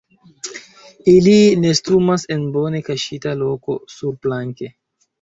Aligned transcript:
Ili 1.13 1.35
nestumas 1.67 2.25
en 2.39 2.43
bone 2.57 2.83
kaŝita 2.91 3.39
loko 3.45 3.81
surplanke. 4.01 4.77